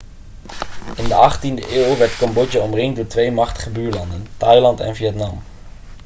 in 0.97 1.07
de 1.07 1.13
18e 1.31 1.69
eeuw 1.73 1.97
werd 1.97 2.17
cambodja 2.17 2.59
omringd 2.59 2.95
door 2.95 3.07
twee 3.07 3.31
machtige 3.31 3.69
buurlanden 3.69 4.27
thailand 4.37 4.79
en 4.79 4.95
vietnam 4.95 5.41